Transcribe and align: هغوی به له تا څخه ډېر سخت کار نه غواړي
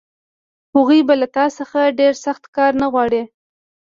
هغوی 0.75 1.01
به 1.07 1.13
له 1.21 1.27
تا 1.35 1.45
څخه 1.57 1.79
ډېر 1.99 2.13
سخت 2.25 2.43
کار 2.55 2.71
نه 2.81 2.87
غواړي 2.93 3.23